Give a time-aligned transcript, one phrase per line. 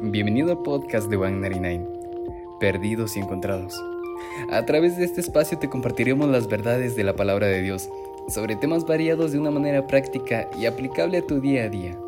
[0.00, 1.86] Bienvenido al podcast de 199,
[2.60, 3.78] Perdidos y Encontrados.
[4.50, 7.90] A través de este espacio te compartiremos las verdades de la palabra de Dios
[8.30, 11.98] sobre temas variados de una manera práctica y aplicable a tu día a día.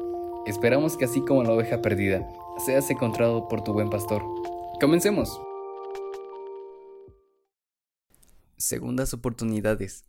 [0.46, 2.26] Esperamos que así como la oveja perdida,
[2.64, 4.24] seas encontrado por tu buen pastor.
[4.80, 5.38] Comencemos.
[8.56, 10.06] Segundas oportunidades.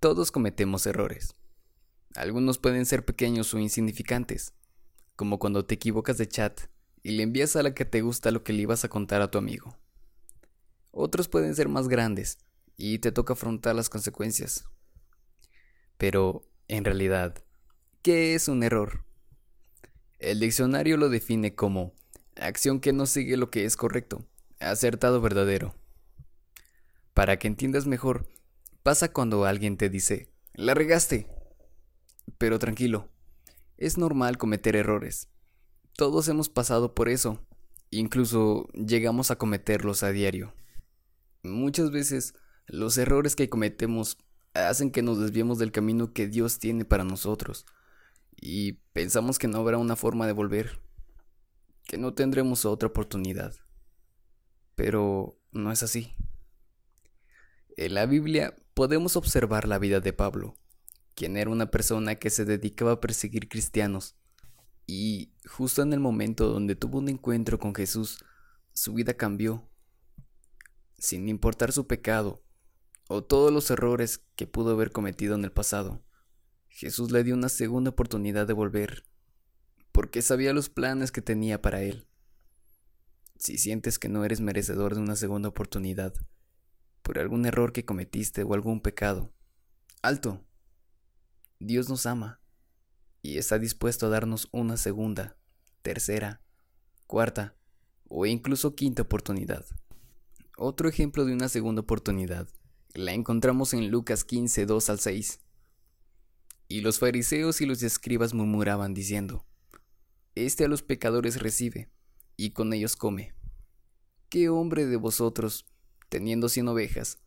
[0.00, 1.34] Todos cometemos errores.
[2.14, 4.54] Algunos pueden ser pequeños o insignificantes,
[5.16, 6.60] como cuando te equivocas de chat
[7.02, 9.30] y le envías a la que te gusta lo que le ibas a contar a
[9.30, 9.76] tu amigo.
[10.92, 12.38] Otros pueden ser más grandes
[12.76, 14.64] y te toca afrontar las consecuencias.
[15.98, 17.42] Pero, en realidad,
[18.02, 19.04] ¿qué es un error?
[20.18, 21.94] El diccionario lo define como
[22.36, 24.26] acción que no sigue lo que es correcto,
[24.60, 25.74] acertado verdadero.
[27.14, 28.28] Para que entiendas mejor,
[28.82, 31.28] pasa cuando alguien te dice, la regaste,
[32.38, 33.08] pero tranquilo,
[33.76, 35.28] es normal cometer errores.
[35.96, 37.46] Todos hemos pasado por eso,
[37.90, 40.54] incluso llegamos a cometerlos a diario.
[41.42, 42.34] Muchas veces
[42.66, 44.18] los errores que cometemos
[44.54, 47.66] hacen que nos desviemos del camino que Dios tiene para nosotros
[48.36, 50.80] y pensamos que no habrá una forma de volver,
[51.84, 53.54] que no tendremos otra oportunidad.
[54.74, 56.14] Pero no es así.
[57.76, 60.56] En la Biblia podemos observar la vida de Pablo
[61.16, 64.14] quien era una persona que se dedicaba a perseguir cristianos.
[64.86, 68.22] Y justo en el momento donde tuvo un encuentro con Jesús,
[68.72, 69.68] su vida cambió.
[70.98, 72.44] Sin importar su pecado
[73.08, 76.04] o todos los errores que pudo haber cometido en el pasado,
[76.68, 79.04] Jesús le dio una segunda oportunidad de volver,
[79.92, 82.06] porque sabía los planes que tenía para él.
[83.38, 86.14] Si sientes que no eres merecedor de una segunda oportunidad,
[87.02, 89.32] por algún error que cometiste o algún pecado,
[90.02, 90.44] alto,
[91.58, 92.38] Dios nos ama
[93.22, 95.38] y está dispuesto a darnos una segunda,
[95.80, 96.42] tercera,
[97.06, 97.56] cuarta
[98.08, 99.64] o incluso quinta oportunidad.
[100.58, 102.46] Otro ejemplo de una segunda oportunidad
[102.92, 105.40] la encontramos en Lucas 15, 2 al 6.
[106.68, 109.46] Y los fariseos y los escribas murmuraban diciendo,
[110.34, 111.90] Este a los pecadores recibe,
[112.36, 113.34] y con ellos come.
[114.28, 115.66] ¿Qué hombre de vosotros,
[116.08, 117.18] teniendo cien ovejas,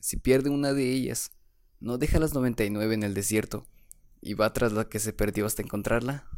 [0.00, 1.30] si pierde una de ellas,
[1.78, 3.66] no deja las noventa y nueve en el desierto
[4.26, 6.28] y va tras la que se perdió hasta encontrarla.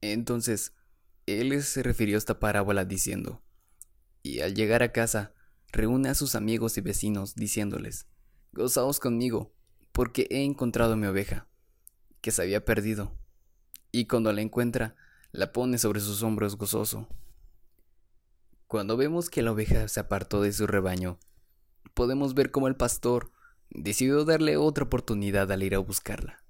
[0.00, 0.72] Entonces,
[1.26, 3.42] él se refirió a esta parábola diciendo,
[4.22, 5.34] y al llegar a casa,
[5.70, 8.06] reúne a sus amigos y vecinos diciéndoles,
[8.52, 9.52] Gozaos conmigo,
[9.92, 11.46] porque he encontrado mi oveja,
[12.22, 13.14] que se había perdido.
[13.92, 14.96] Y cuando la encuentra,
[15.32, 17.06] la pone sobre sus hombros gozoso.
[18.66, 21.18] Cuando vemos que la oveja se apartó de su rebaño,
[21.92, 23.30] podemos ver cómo el pastor
[23.68, 26.45] decidió darle otra oportunidad al ir a buscarla,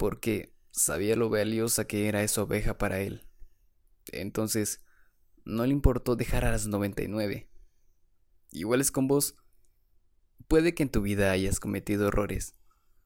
[0.00, 3.28] porque sabía lo valiosa que era esa oveja para él.
[4.12, 4.80] Entonces,
[5.44, 7.50] no le importó dejar a las 99.
[8.50, 9.36] Igual es con vos.
[10.48, 12.54] Puede que en tu vida hayas cometido errores,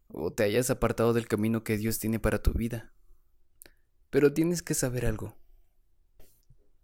[0.06, 2.94] o te hayas apartado del camino que Dios tiene para tu vida.
[4.10, 5.36] Pero tienes que saber algo.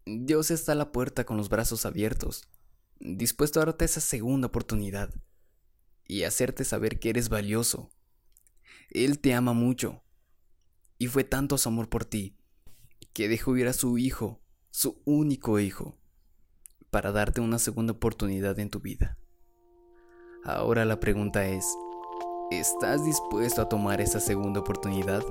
[0.06, 2.48] Dios está a la puerta con los brazos abiertos,
[2.98, 5.14] dispuesto a darte esa segunda oportunidad
[6.04, 7.92] y hacerte saber que eres valioso.
[8.90, 10.02] Él te ama mucho.
[10.98, 12.36] Y fue tanto su amor por ti
[13.12, 14.40] que dejó ir a su hijo,
[14.70, 15.98] su único hijo,
[16.90, 19.18] para darte una segunda oportunidad en tu vida.
[20.44, 21.64] Ahora la pregunta es,
[22.50, 25.22] ¿estás dispuesto a tomar esa segunda oportunidad?